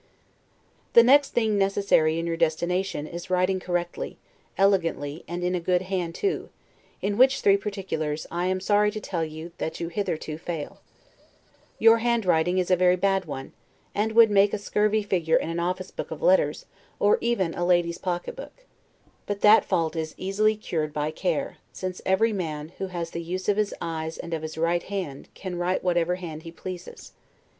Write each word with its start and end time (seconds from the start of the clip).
The 0.93 1.03
next 1.03 1.29
thing 1.35 1.59
necessary 1.59 2.17
in 2.17 2.25
your 2.25 2.35
destination, 2.35 3.05
is 3.05 3.29
writing 3.29 3.59
correctly, 3.59 4.17
elegantly, 4.57 5.23
and 5.27 5.43
in 5.43 5.53
a 5.53 5.59
good 5.59 5.83
hand 5.83 6.15
too; 6.15 6.49
in 7.03 7.19
which 7.19 7.41
three 7.41 7.55
particulars, 7.55 8.25
I 8.31 8.47
am 8.47 8.59
sorry 8.61 8.89
to 8.89 8.99
tell 8.99 9.23
you, 9.23 9.51
that 9.59 9.79
you 9.79 9.89
hitherto 9.89 10.39
fail. 10.39 10.81
Your 11.77 11.99
handwriting 11.99 12.57
is 12.57 12.71
a 12.71 12.75
very 12.75 12.95
bad 12.95 13.25
one, 13.25 13.53
and 13.93 14.13
would 14.13 14.31
make 14.31 14.55
a 14.55 14.57
scurvy 14.57 15.03
figure 15.03 15.35
in 15.37 15.51
an 15.51 15.59
office 15.59 15.91
book 15.91 16.09
of 16.09 16.23
letters, 16.23 16.65
or 16.99 17.19
even 17.21 17.53
in 17.53 17.59
a 17.59 17.63
lady's 17.63 17.99
pocket 17.99 18.35
book. 18.35 18.65
But 19.27 19.41
that 19.41 19.65
fault 19.65 19.95
is 19.95 20.15
easily 20.17 20.55
cured 20.55 20.93
by 20.93 21.11
care, 21.11 21.57
since 21.71 22.01
every 22.07 22.33
man, 22.33 22.69
who 22.79 22.87
has 22.87 23.11
the 23.11 23.21
use 23.21 23.47
of 23.47 23.57
his 23.57 23.71
eyes 23.79 24.17
and 24.17 24.33
of 24.33 24.41
his 24.41 24.57
right 24.57 24.81
hand, 24.81 25.27
can 25.35 25.57
write 25.57 25.83
whatever 25.83 26.15
hand 26.15 26.41
he 26.41 26.51
pleases. 26.51 27.11